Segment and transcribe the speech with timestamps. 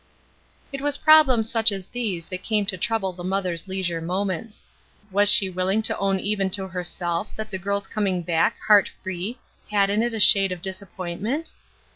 [0.73, 4.65] It was problems such as these that came to trouble the mother's leisure moments.
[5.11, 9.37] Was she willing to own even to herself that the girl's coming back heart free
[9.69, 11.51] had in it a shade of disappointment?